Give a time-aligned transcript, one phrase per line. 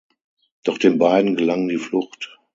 [0.63, 2.39] Doch den beiden gelang die Flucht.